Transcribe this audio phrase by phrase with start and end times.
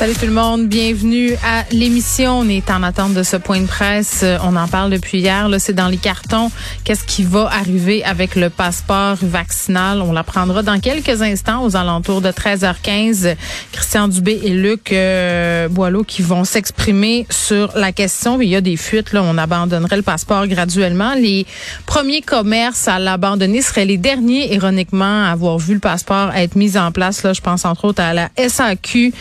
[0.00, 2.38] Salut tout le monde, bienvenue à l'émission.
[2.38, 4.20] On est en attente de ce point de presse.
[4.22, 5.46] Euh, on en parle depuis hier.
[5.46, 6.50] Là, c'est dans les cartons.
[6.84, 10.00] Qu'est-ce qui va arriver avec le passeport vaccinal?
[10.00, 13.36] On l'apprendra dans quelques instants, aux alentours de 13h15.
[13.72, 18.40] Christian Dubé et Luc euh, Boileau qui vont s'exprimer sur la question.
[18.40, 19.12] Il y a des fuites.
[19.12, 21.12] Là, on abandonnerait le passeport graduellement.
[21.12, 21.44] Les
[21.84, 26.78] premiers commerces à l'abandonner seraient les derniers, ironiquement, à avoir vu le passeport être mis
[26.78, 27.22] en place.
[27.22, 29.12] Là, je pense entre autres à la SAQ.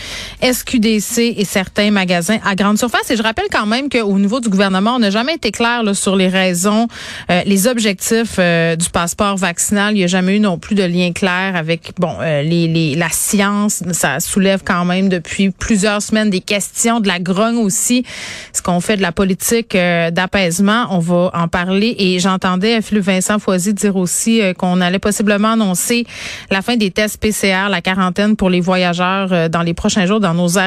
[0.70, 3.10] QDC et certains magasins à grande surface.
[3.10, 5.96] Et je rappelle quand même qu'au niveau du gouvernement, on n'a jamais été clair là,
[5.96, 6.88] sur les raisons,
[7.32, 9.96] euh, les objectifs euh, du passeport vaccinal.
[9.96, 12.94] Il n'y a jamais eu non plus de lien clair avec bon euh, les, les,
[12.94, 13.82] la science.
[13.94, 18.06] Ça soulève quand même depuis plusieurs semaines des questions, de la grogne aussi.
[18.54, 21.96] Ce qu'on fait de la politique d'apaisement, on va en parler.
[21.98, 26.06] Et j'entendais Philippe Vincent Foisy dire aussi qu'on allait possiblement annoncer
[26.52, 30.34] la fin des tests PCR, la quarantaine pour les voyageurs dans les prochains jours dans
[30.34, 30.59] nos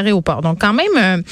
[0.43, 1.23] Donc quand même euh,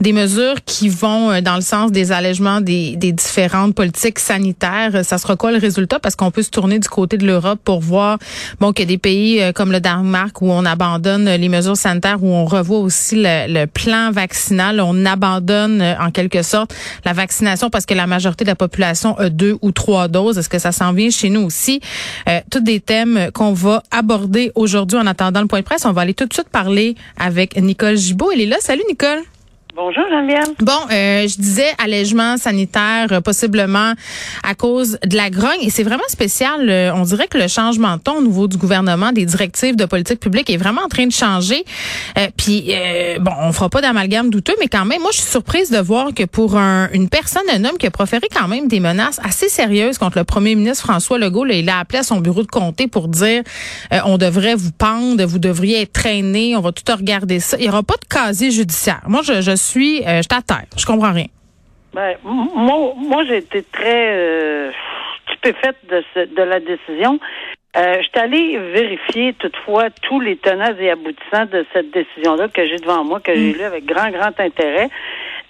[0.00, 5.04] des mesures qui vont euh, dans le sens des allègements des, des différentes politiques sanitaires.
[5.04, 6.00] Ça sera quoi le résultat?
[6.00, 8.18] Parce qu'on peut se tourner du côté de l'Europe pour voir
[8.60, 11.76] bon qu'il y a des pays euh, comme le Danemark où on abandonne les mesures
[11.76, 14.80] sanitaires, où on revoit aussi le, plan vaccinal.
[14.80, 16.74] On abandonne en quelque sorte
[17.04, 20.38] la vaccination parce que la majorité de la population a deux ou trois doses.
[20.38, 21.80] Est-ce que ça s'en vient chez nous aussi?
[22.28, 25.84] Euh, tous des thèmes qu'on va aborder aujourd'hui en attendant le point de presse.
[25.84, 28.32] On va aller tout de suite parler avec Nicole Gibault.
[28.32, 28.56] Elle est là.
[28.60, 29.22] Salut, Nicole.
[29.80, 30.56] Bonjour Geneviève.
[30.58, 33.92] Bon, euh, je disais allègement sanitaire euh, possiblement
[34.42, 36.68] à cause de la grogne et c'est vraiment spécial.
[36.68, 39.84] Euh, on dirait que le changement de ton au niveau du gouvernement, des directives de
[39.84, 41.64] politique publique est vraiment en train de changer.
[42.36, 42.72] puis
[43.20, 46.12] bon, on fera pas d'amalgame douteux, mais quand même, moi je suis surprise de voir
[46.12, 49.96] que pour une personne, un homme qui a proféré quand même des menaces assez sérieuses
[49.98, 52.88] contre le premier ministre François Legault, là, il a appelé à son bureau de comté
[52.88, 53.44] pour dire
[54.04, 57.56] on devrait vous pendre, vous devriez être traîné, on va tout regarder ça.
[57.60, 59.02] Il y aura pas de casier judiciaire.
[59.06, 60.64] Moi, je, je suis, euh, je t'attends.
[60.76, 61.26] Je comprends rien.
[61.94, 64.70] Ben, moi, moi j'ai été très euh,
[65.26, 67.18] stupéfaite de, de la décision.
[67.76, 72.66] Euh, je suis allée vérifier toutefois tous les tenants et aboutissants de cette décision-là que
[72.66, 73.56] j'ai devant moi, que j'ai mm.
[73.56, 74.88] lu avec grand, grand intérêt.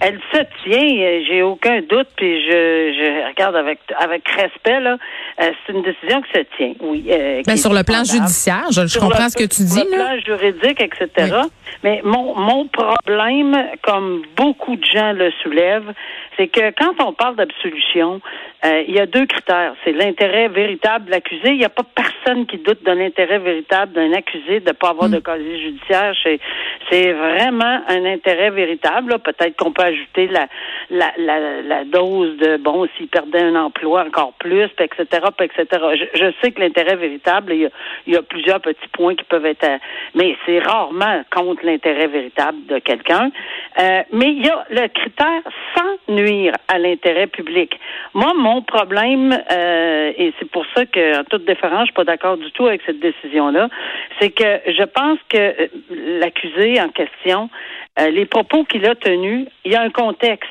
[0.00, 4.96] Elle se tient, euh, j'ai aucun doute, puis je, je regarde avec avec respect là.
[5.40, 7.06] Euh, c'est une décision qui se tient, oui.
[7.10, 9.72] Euh, ben, sur le plan judiciaire, je, comprends ce que tu dis.
[9.72, 11.34] Sur le plan juridique, etc.
[11.82, 15.92] Mais mon mon problème, comme beaucoup de gens le soulèvent,
[16.36, 18.20] c'est que quand on parle d'absolution,
[18.64, 19.74] euh, il y a deux critères.
[19.84, 21.50] C'est l'intérêt véritable de l'accusé.
[21.50, 24.90] Il n'y a pas personne qui doute de l'intérêt véritable d'un accusé de ne pas
[24.90, 25.22] avoir de mm.
[25.22, 26.14] casier judiciaire.
[26.90, 29.18] C'est vraiment un intérêt véritable.
[29.20, 30.46] Peut-être qu'on peut ajouter la,
[30.90, 35.04] la, la, la, dose de, bon, s'il perdait un emploi encore plus, etc.,
[35.40, 35.66] etc.
[35.72, 37.70] Je, je sais que l'intérêt véritable, il y, a,
[38.06, 39.66] il y a plusieurs petits points qui peuvent être...
[40.14, 43.30] mais c'est rarement contre l'intérêt véritable de quelqu'un.
[43.78, 45.42] Euh, mais il y a le critère
[45.76, 47.78] sans nuire à l'intérêt public.
[48.14, 52.04] Moi, mon problème, euh, et c'est pour ça que, en toute déférence, je suis pas
[52.04, 53.68] d'accord du tout avec cette décision-là,
[54.20, 55.68] c'est que je pense que euh,
[56.20, 60.48] l'accusé en question, euh, les propos qu'il a tenus, il y a un contexte.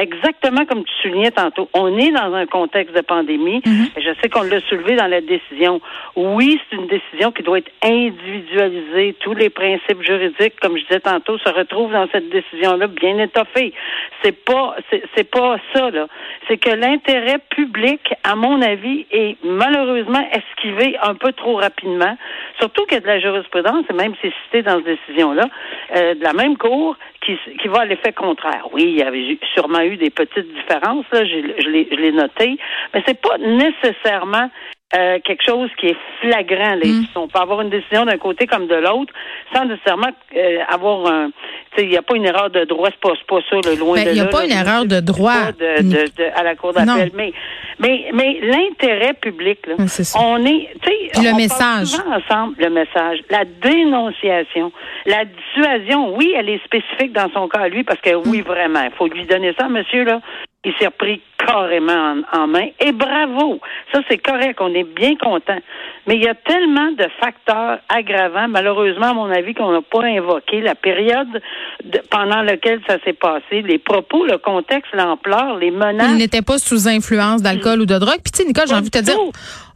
[0.00, 3.60] Exactement comme tu soulignais tantôt, on est dans un contexte de pandémie.
[3.66, 3.88] Mhm.
[3.98, 5.82] Je sais qu'on l'a soulevé dans la décision.
[6.16, 9.14] Oui, c'est une décision qui doit être individualisée.
[9.20, 13.74] Tous les principes juridiques, comme je disais tantôt, se retrouvent dans cette décision-là bien étoffée.
[14.22, 14.76] C'est pas,
[15.14, 16.06] c'est pas ça là.
[16.48, 22.16] C'est que l'intérêt public, à mon avis, est malheureusement esquivé un peu trop rapidement.
[22.58, 25.44] Surtout qu'il y a de la jurisprudence, et même c'est cité dans cette décision-là,
[25.94, 28.66] euh, de la même cour qui, qui va à l'effet contraire.
[28.72, 32.58] Oui, il y avait sûrement eu des petites différences, là, je, je l'ai noté,
[32.92, 34.50] mais c'est pas nécessairement
[34.92, 36.74] euh, quelque chose qui est flagrant.
[36.74, 36.84] Là.
[36.84, 37.06] Mm.
[37.14, 39.12] On peut avoir une décision d'un côté comme de l'autre
[39.54, 41.30] sans nécessairement euh, avoir un.
[41.78, 44.06] Il n'y a pas une erreur de droit, c'est pas, pas ça, le loin ben,
[44.06, 45.52] de Il n'y a pas une erreur de droit.
[45.52, 47.12] De, de, de, à la Cour d'appel.
[47.14, 47.32] Mais,
[47.78, 49.74] mais, mais l'intérêt public, là,
[50.18, 50.68] on est.
[51.16, 51.94] le message.
[52.06, 53.20] ensemble, le message.
[53.30, 54.72] La dénonciation.
[55.06, 58.44] La dissuasion, oui, elle est spécifique dans son cas à lui, parce que oui, mm.
[58.44, 60.20] vraiment, il faut lui donner ça, monsieur, là.
[60.64, 62.68] Il s'est repris carrément en, main.
[62.80, 63.60] Et bravo,
[63.92, 65.58] ça c'est correct, on est bien content.
[66.06, 70.04] Mais il y a tellement de facteurs aggravants, malheureusement, à mon avis, qu'on n'a pas
[70.04, 70.60] invoqué.
[70.60, 71.28] La période
[72.10, 76.10] pendant laquelle ça s'est passé, les propos, le contexte, l'ampleur, les menaces.
[76.10, 78.20] Il n'était pas sous influence d'alcool ou de drogue.
[78.24, 79.16] Puis tu sais, Nicole, j'ai envie de te dire,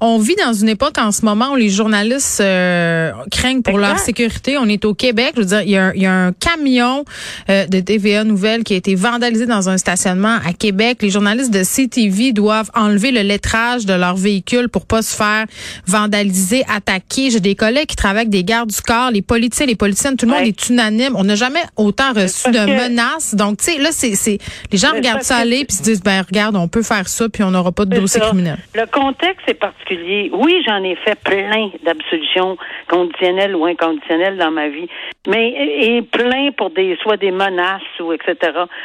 [0.00, 3.98] on vit dans une époque en ce moment où les journalistes euh, craignent pour leur
[3.98, 4.58] sécurité.
[4.58, 5.32] On est au Québec.
[5.36, 7.04] Je veux dire, il y a, il y a un camion
[7.48, 10.98] euh, de TVA Nouvelle qui a été vandalisé dans un stationnement à Québec.
[11.02, 15.46] Les journalistes de CTV doivent enlever le lettrage de leur véhicule pour pas se faire
[15.86, 17.30] vandaliser, attaquer.
[17.30, 20.26] J'ai des collègues qui travaillent avec des gardes du corps, les policiers, les politiciennes, tout
[20.26, 21.14] le monde est unanime.
[21.16, 23.34] On n'a jamais autant reçu de menaces.
[23.34, 24.38] Donc, tu sais, là, c'est, c'est,
[24.70, 27.42] les gens regardent ça aller puis se disent, ben regarde, on peut faire ça puis
[27.42, 28.58] on n'aura pas de dossier criminel.
[28.74, 32.56] Le contexte est particulier oui, j'en ai fait plein d'absolutions
[32.88, 34.88] conditionnelles ou inconditionnelles dans ma vie,
[35.26, 38.36] mais et plein pour des soit des menaces ou etc.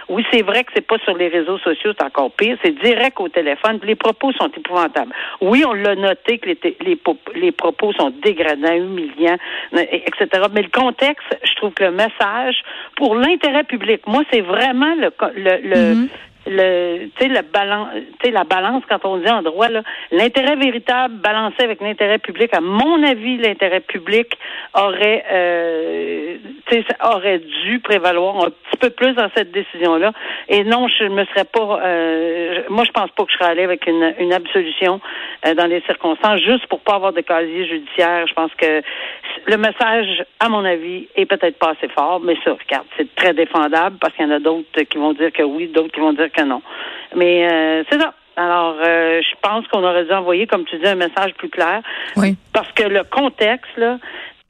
[0.08, 3.20] Oui, c'est vrai que c'est pas sur les réseaux sociaux, c'est encore pire, c'est direct
[3.20, 3.80] au téléphone.
[3.84, 5.14] Les propos sont épouvantables.
[5.42, 7.00] Oui, on l'a noté que les, les,
[7.36, 9.38] les propos sont dégradants, humiliants,
[9.74, 10.48] etc.
[10.54, 12.62] Mais le contexte, je trouve que le message
[12.96, 16.10] pour l'intérêt public, moi, c'est vraiment le, le, le, mm-hmm
[16.50, 17.90] le, la balance,
[18.24, 22.54] la balance quand on dit en droit là, l'intérêt véritable balancé avec l'intérêt public.
[22.54, 24.38] À mon avis, l'intérêt public
[24.74, 26.38] aurait, euh,
[27.04, 30.12] aurait dû prévaloir un petit peu plus dans cette décision-là.
[30.48, 33.64] Et non, je me serais pas, euh, moi, je pense pas que je serais allé
[33.64, 35.00] avec une, une absolution
[35.46, 38.26] euh, dans les circonstances juste pour pas avoir de casier judiciaire.
[38.28, 38.82] Je pense que
[39.46, 43.34] le message, à mon avis, est peut-être pas assez fort, mais ça, regarde, c'est très
[43.34, 46.14] défendable parce qu'il y en a d'autres qui vont dire que oui, d'autres qui vont
[46.14, 46.62] dire que non.
[47.16, 48.14] Mais euh, c'est ça.
[48.36, 51.82] Alors, euh, je pense qu'on aurait dû envoyer, comme tu dis, un message plus clair.
[52.16, 52.36] Oui.
[52.54, 53.98] Parce que le contexte, là,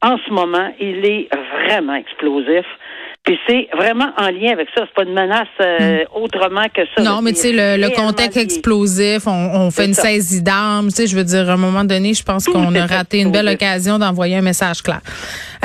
[0.01, 1.29] en ce moment, il est
[1.65, 2.65] vraiment explosif.
[3.23, 4.85] Puis c'est vraiment en lien avec ça.
[4.85, 6.23] C'est pas une menace euh, hmm.
[6.23, 7.03] autrement que ça.
[7.03, 10.87] Non, mais tu sais, le, contexte explosif, on, fait une saisie d'armes.
[10.87, 13.31] Tu sais, je veux dire, à un moment donné, je pense qu'on a raté une
[13.31, 15.01] belle occasion d'envoyer un message clair.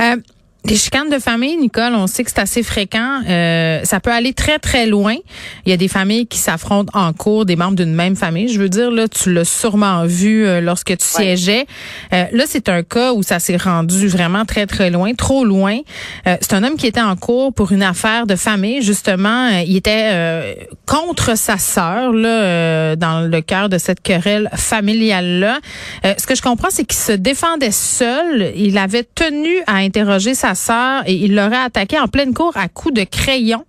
[0.00, 0.16] Euh,
[0.64, 3.20] des chicanes de famille, Nicole, on sait que c'est assez fréquent.
[3.28, 5.14] Euh, ça peut aller très, très loin.
[5.66, 8.48] Il y a des familles qui s'affrontent en cours, des membres d'une même famille.
[8.48, 11.66] Je veux dire, là, tu l'as sûrement vu euh, lorsque tu siégeais.
[12.14, 15.80] Euh, là, c'est un cas où ça s'est rendu vraiment très, très loin, trop loin.
[16.24, 18.80] c'est un homme qui était en cours pour une affaire de famille.
[18.80, 20.56] Justement, il était
[20.86, 25.58] contre sa sœur, là, dans le cœur de cette querelle familiale-là.
[26.02, 28.52] ce que je comprends, c'est qu'il se défendait seul.
[28.56, 30.53] Il avait tenu à interroger sa
[31.06, 33.64] et il l'aurait attaqué en pleine cour à coups de crayon.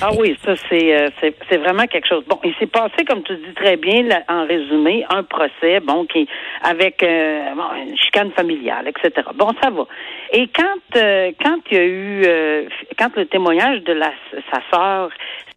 [0.00, 2.24] Ah oui, ça euh, c'est c'est vraiment quelque chose.
[2.28, 6.28] Bon, il s'est passé comme tu dis très bien en résumé un procès bon qui
[6.62, 7.50] avec euh,
[7.84, 9.26] une chicane familiale, etc.
[9.34, 9.86] Bon, ça va.
[10.32, 14.12] Et quand euh, quand il y a eu quand le témoignage de la
[14.52, 15.10] sa sœur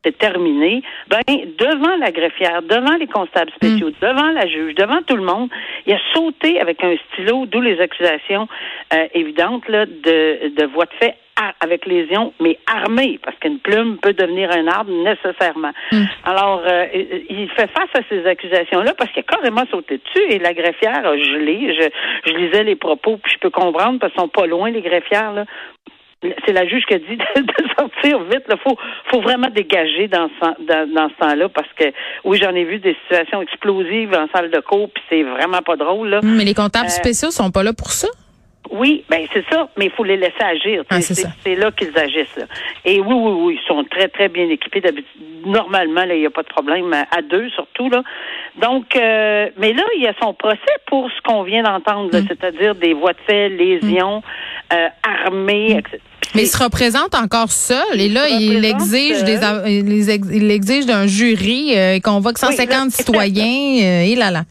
[0.04, 4.01] s'est terminé, ben devant la greffière, devant les constables spéciaux, mm.
[4.01, 5.50] devant la juge, devant tout le monde,
[5.86, 8.47] il a sauté avec un stylo, d'où les accusations
[9.13, 11.15] évidentes là, de, de voie de fait
[11.59, 15.71] avec lésion, mais armée, parce qu'une plume peut devenir un arbre nécessairement.
[15.91, 16.03] Hmm.
[16.25, 20.39] Alors, euh, il fait face à ces accusations-là parce qu'il a carrément sauté dessus et
[20.39, 21.75] la greffière a gelé.
[21.79, 24.81] Je, je lisais les propos, puis je peux comprendre parce qu'ils sont pas loin, les
[24.81, 25.45] greffières, là
[26.45, 28.44] c'est la juge qui a dit de, sortir vite.
[28.49, 28.77] Il faut,
[29.09, 31.85] faut vraiment dégager dans ce, dans, dans ce temps-là parce que
[32.23, 35.75] oui, j'en ai vu des situations explosives en salle de cours, puis c'est vraiment pas
[35.75, 36.09] drôle.
[36.09, 36.19] Là.
[36.23, 38.07] Mais les comptables euh, spéciaux sont pas là pour ça?
[38.71, 40.83] Oui, ben c'est ça, mais il faut les laisser agir.
[40.89, 42.38] Ah, c'est là qu'ils agissent.
[42.38, 42.45] Là.
[42.85, 44.81] Et oui, oui, oui, ils sont très, très bien équipés.
[45.45, 47.89] Normalement, là, il n'y a pas de problème, à deux surtout.
[47.89, 48.01] là.
[48.62, 52.27] Donc, euh, mais là, il y a son procès pour ce qu'on vient d'entendre, mm.
[52.27, 54.73] c'est-à-dire des voies de fait, lésions, mm.
[54.73, 54.88] euh,
[55.25, 56.00] armées, etc.
[56.33, 61.78] Mais il se représente encore seul et là il exige des il exige d'un jury
[61.78, 64.44] euh, convoque 150 citoyens et là là.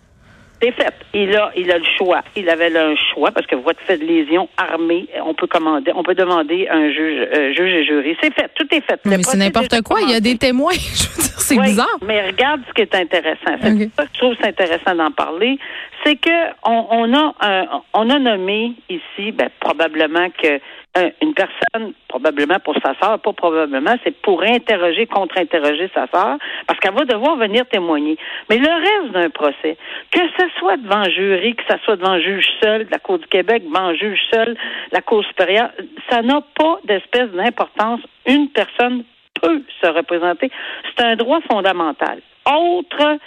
[0.62, 0.95] C'est fait.
[1.14, 2.23] Il a, il a le choix.
[2.37, 6.02] Il avait un choix parce que votre fait de lésion armée, on peut commander, on
[6.02, 8.17] peut demander un juge, euh, juge et jury.
[8.23, 8.50] C'est fait.
[8.55, 9.00] Tout est fait.
[9.05, 10.00] Mais c'est n'importe quoi.
[10.02, 10.73] Il y a des témoins.
[10.73, 11.99] je veux dire, c'est bizarre.
[12.07, 13.57] Mais regarde ce qui est intéressant.
[13.62, 15.59] C'est ça que je trouve intéressant d'en parler.
[16.05, 16.31] C'est que
[16.64, 20.61] on, on a, on a nommé ici, ben, probablement que
[20.97, 26.81] une personne, probablement pour sa sœur, pas probablement, c'est pour interroger, contre-interroger sa sœur, parce
[26.81, 28.19] qu'elle va devoir venir témoigner.
[28.49, 29.77] Mais le reste d'un procès,
[30.11, 33.63] que ce soit devant jury, que ce soit devant juge seul la Cour du Québec,
[33.65, 34.57] devant juge seul
[34.91, 35.71] la Cour supérieure,
[36.09, 38.01] ça n'a pas d'espèce d'importance.
[38.27, 39.05] Une personne
[39.41, 40.51] peut se représenter.
[40.85, 42.21] C'est un droit fondamental.
[42.47, 43.19] Autre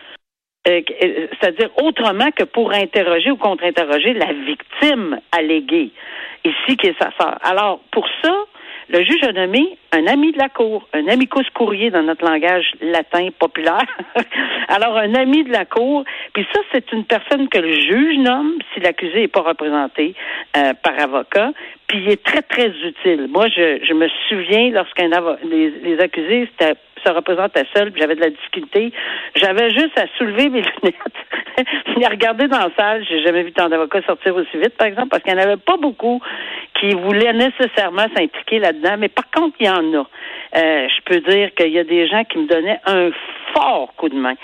[0.67, 5.91] euh, euh, c'est-à-dire autrement que pour interroger ou contre-interroger la victime alléguée,
[6.45, 7.37] ici qui est sa sœur.
[7.43, 8.33] Alors, pour ça,
[8.89, 12.73] Le juge a nommé un ami de la cour, un amicus courrier dans notre langage
[12.81, 13.85] latin populaire.
[14.67, 16.03] Alors, un ami de la cour.
[16.33, 20.15] Puis ça, c'est une personne que le juge nomme si l'accusé n'est pas représenté
[20.57, 21.53] euh, par avocat.
[21.87, 23.27] Puis il est très, très utile.
[23.29, 25.09] Moi, je, je me souviens lorsqu'un
[25.43, 26.49] les, les accusés
[27.05, 28.91] se représentaient seuls, puis j'avais de la difficulté,
[29.35, 30.97] j'avais juste à soulever mes lunettes,
[31.99, 33.05] et à regarder dans la salle.
[33.07, 35.57] J'ai jamais vu tant d'avocats sortir aussi vite, par exemple, parce qu'il n'y en avait
[35.57, 36.21] pas beaucoup
[36.79, 38.95] qui voulaient nécessairement s'impliquer là-dedans.
[38.97, 40.07] Mais par contre, il y en a.
[40.55, 43.09] Euh, je peux dire qu'il y a des gens qui me donnaient un
[43.53, 44.35] fort coup de main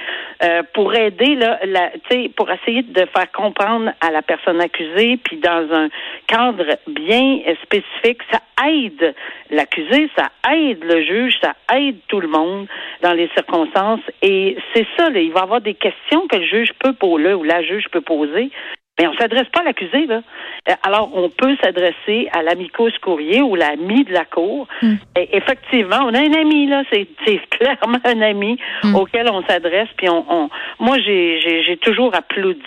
[0.44, 1.92] euh, pour aider là, la,
[2.36, 5.89] pour essayer de faire comprendre à la personne accusée, puis dans un
[6.28, 9.13] cadre bien spécifique, ça aide
[9.51, 12.68] l'accusé, ça aide le juge, ça aide tout le monde
[13.01, 14.01] dans les circonstances.
[14.22, 17.34] Et c'est ça, là, il va y avoir des questions que le juge peut poser
[17.34, 18.51] ou la juge peut poser
[19.00, 20.22] mais on s'adresse pas à l'accusé, là.
[20.68, 24.68] Euh, alors, on peut s'adresser à l'amicus courrier ou l'ami de la cour.
[24.82, 24.96] Hmm.
[25.15, 26.84] Et effectivement, on a un ami, là.
[26.91, 27.08] C'est,
[27.50, 28.96] clairement un ami hmm.
[28.96, 29.88] auquel on s'adresse.
[29.96, 32.62] Puis on, on moi, j'ai, toujours applaudi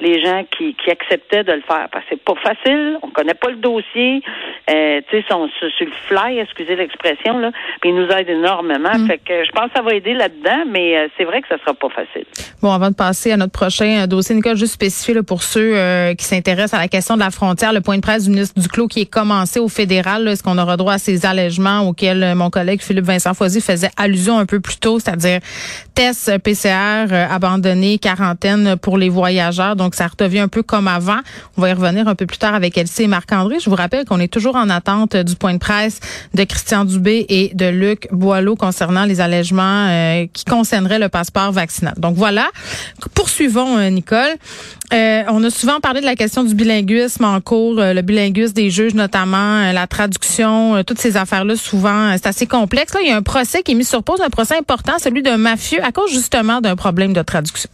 [0.00, 1.88] les gens qui, qui acceptaient de le faire.
[1.90, 2.98] Parce que c'est pas facile.
[3.02, 4.22] On connaît pas le dossier.
[4.70, 7.50] Euh, tu sais, sont sur, le fly, excusez l'expression, là.
[7.80, 8.92] Puis ils nous aident énormément.
[8.94, 9.06] Hmm.
[9.06, 11.56] Fait que je pense que ça va aider là-dedans, mais euh, c'est vrai que ça
[11.58, 12.26] sera pas facile.
[12.60, 16.14] Bon, avant de passer à notre prochain dossier, Nicole, juste spécifié là, pour ceux euh,
[16.14, 18.88] qui s'intéresse à la question de la frontière, le point de presse du ministre Duclos
[18.88, 20.26] qui est commencé au fédéral.
[20.28, 23.90] Est-ce qu'on aura droit à ces allègements auxels euh, mon collègue Philippe Vincent Foisy faisait
[23.96, 25.40] allusion un peu plus tôt, c'est-à-dire
[25.94, 29.76] tests PCR euh, abandonnés, quarantaine pour les voyageurs.
[29.76, 31.18] Donc, ça redevient un peu comme avant.
[31.56, 33.56] On va y revenir un peu plus tard avec Elsie et Marc-André.
[33.60, 36.00] Je vous rappelle qu'on est toujours en attente du point de presse
[36.34, 41.94] de Christian Dubé et de Luc Boileau concernant les allègements qui concerneraient le passeport vaccinal.
[41.96, 42.48] Donc, voilà.
[43.14, 44.36] Poursuivons, Nicole.
[44.92, 48.70] on a souvent parlé de la question du bilinguisme en cours, euh, le bilinguisme des
[48.70, 52.94] juges notamment, euh, la traduction, euh, toutes ces affaires-là, souvent, c'est assez complexe.
[52.94, 55.20] Là, il y a un procès qui est mis sur pause, un procès important, celui
[55.20, 57.68] d'un mafieux, à cause justement d'un problème de traduction.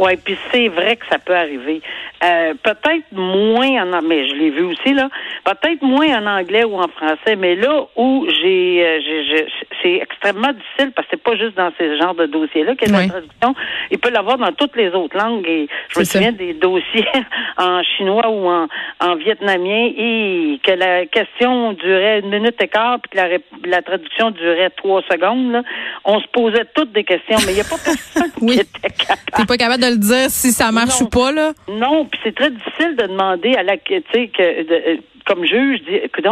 [0.00, 1.82] Oui, puis c'est vrai que ça peut arriver.
[2.24, 5.08] Euh, peut-être moins en mais je l'ai vu aussi là,
[5.44, 9.46] peut-être moins en anglais ou en français, mais là où j'ai, euh,
[9.82, 12.94] c'est extrêmement difficile parce que c'est pas juste dans ces genres de dossiers-là qu'il y
[12.94, 13.54] a la traduction.
[13.90, 15.46] Il peut l'avoir dans toutes les autres langues.
[15.46, 17.06] Et je me souviens des dossiers
[17.58, 18.68] en chinois ou en,
[19.00, 23.28] en vietnamien et que la question durait une minute et quart puis que la,
[23.64, 25.52] la traduction durait trois secondes.
[25.52, 25.62] Là.
[26.04, 29.46] On se posait toutes des questions, mais il n'y a pas personne qui était capable.
[29.46, 31.52] pas capable de le dire si ça marche ou pas là?
[31.68, 34.96] Non, puis c'est très difficile de demander à la, tu sais, que de, euh,
[35.30, 36.26] comme juge, écoute,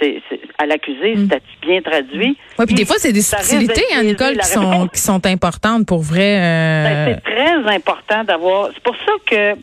[0.00, 0.22] c'est,
[0.58, 1.28] à l'accusé, mm.
[1.28, 2.36] cest bien traduit?
[2.56, 6.02] Oui, puis des fois, c'est des subtilités, hein, Nicole, qui sont, qui sont importantes pour
[6.02, 6.38] vrai.
[6.38, 8.70] Euh, ben, c'est très important d'avoir.
[8.72, 9.54] C'est pour ça que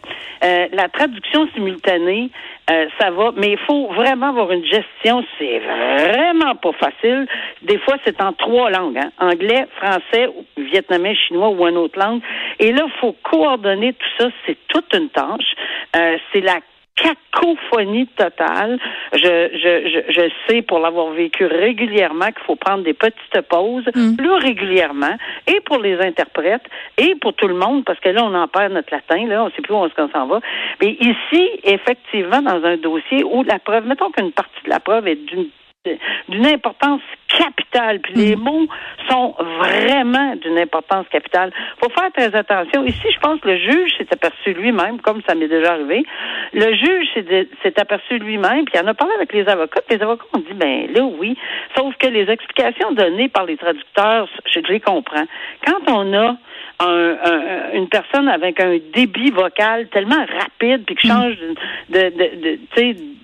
[0.43, 2.31] euh, la traduction simultanée,
[2.99, 5.25] ça va, mais il faut vraiment avoir une gestion.
[5.37, 7.27] C'est vraiment pas facile.
[7.63, 9.11] Des fois, c'est en trois langues hein.
[9.19, 12.21] anglais, français, vietnamien, chinois ou une autre langue.
[12.59, 14.29] Et là, il faut coordonner tout ça.
[14.45, 15.53] C'est toute une tâche.
[16.31, 16.59] c'est la
[17.01, 18.79] cacophonie totale.
[19.13, 23.89] Je, je, je, je sais pour l'avoir vécu régulièrement qu'il faut prendre des petites pauses
[23.93, 24.15] mm.
[24.15, 25.15] plus régulièrement
[25.47, 26.63] et pour les interprètes
[26.97, 29.49] et pour tout le monde parce que là on en perd notre latin là, on
[29.51, 30.39] sait plus où on s'en va.
[30.81, 35.07] Mais ici effectivement dans un dossier où la preuve, mettons qu'une partie de la preuve
[35.07, 35.47] est d'une
[36.29, 37.01] d'une importance
[37.71, 37.99] capitale.
[37.99, 38.39] Puis les mm.
[38.39, 38.67] mots
[39.09, 41.51] sont vraiment d'une importance capitale.
[41.81, 42.85] faut faire très attention.
[42.85, 46.03] Ici, je pense que le juge s'est aperçu lui-même, comme ça m'est déjà arrivé.
[46.53, 47.07] Le juge
[47.63, 49.81] s'est aperçu lui-même, puis il en a parlé avec les avocats.
[49.89, 51.37] Les avocats ont dit, ben là, oui.
[51.75, 55.25] Sauf que les explications données par les traducteurs, je les comprends.
[55.65, 56.35] Quand on a
[56.79, 61.11] un, une personne avec un débit vocal tellement rapide puis qui mm.
[61.11, 61.35] change
[61.89, 63.20] de, de, de, de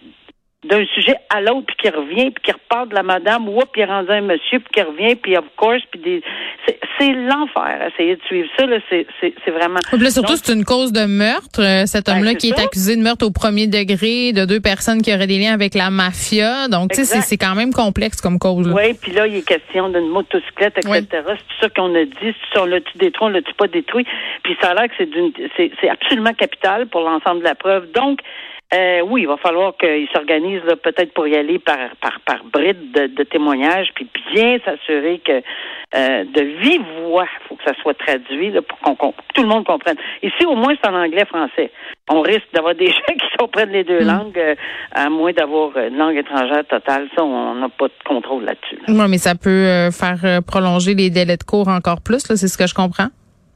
[0.70, 3.82] d'un sujet à l'autre, puis qui revient, puis qui repart de la madame, ou puis
[3.82, 6.24] il rendu un monsieur, puis qui revient, puis of course, puis des...
[7.00, 9.80] C'est l'enfer, essayer de suivre ça, là, c'est vraiment...
[9.92, 11.62] Là, surtout, c'est une cause de meurtre.
[11.62, 15.02] Euh, cet ben, homme-là qui est accusé de meurtre au premier degré, de deux personnes
[15.02, 16.68] qui auraient des liens avec la mafia.
[16.68, 18.68] Donc, tu sais, c'est quand même complexe comme cause.
[18.74, 21.06] Oui, puis là, il est question d'une motocyclette, etc.
[21.12, 22.36] C'est tout ça qu'on a dit.
[22.54, 24.06] C'est on l'a-tu détruit, on l'a-tu pas détruit?
[24.44, 27.92] Puis ça a l'air que c'est c'est absolument capital pour l'ensemble de la preuve.
[27.92, 28.20] Donc,
[28.74, 32.92] euh, oui, il va falloir qu'ils s'organisent peut-être pour y aller par par par bride
[32.92, 35.42] de, témoignages, puis bien s'assurer que
[35.96, 39.66] euh, de vive voix, faut que ça soit traduit là, pour qu'on tout le monde
[39.66, 39.96] comprenne.
[40.22, 41.72] Ici, au moins, c'est en anglais-français.
[42.10, 44.08] On risque d'avoir des gens qui comprennent les deux mm.
[44.08, 44.56] langues, euh,
[44.92, 47.08] à moins d'avoir une langue étrangère totale.
[47.16, 48.80] Ça, on n'a pas de contrôle là-dessus.
[48.90, 52.28] Oui, mais ça peut faire prolonger les délais de cours encore plus.
[52.28, 53.08] Là, c'est ce que je comprends.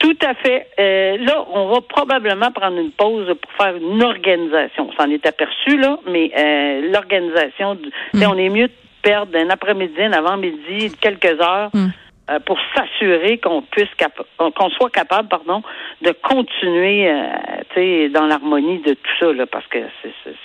[0.02, 0.68] Tout à fait.
[0.80, 4.90] Euh, là, on va probablement prendre une pause pour faire une organisation.
[4.90, 7.78] On s'en est aperçu, là, mais euh, l'organisation,
[8.14, 8.24] mm.
[8.28, 8.70] on est mieux
[9.04, 11.70] perdre un après-midi, un avant-midi, quelques heures.
[11.74, 11.90] Hmm.
[12.30, 13.90] Euh, pour s'assurer qu'on puisse
[14.38, 15.64] qu'on soit capable pardon
[16.02, 19.80] de continuer euh, dans l'harmonie de tout ça là, parce que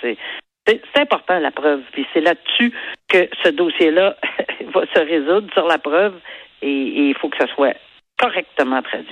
[0.01, 0.17] c'est
[0.65, 2.73] c'est important la preuve puis c'est là-dessus
[3.07, 4.17] que ce dossier là
[4.73, 6.15] va se résoudre sur la preuve
[6.63, 7.77] et il faut que ça soit
[8.17, 9.05] correctement traduit.